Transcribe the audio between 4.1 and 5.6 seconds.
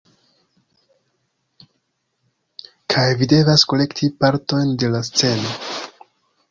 partojn de la sceno